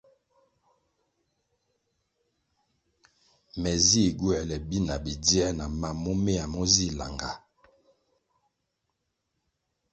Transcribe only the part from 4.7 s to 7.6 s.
na bidzie na mam momeya mo zih langah.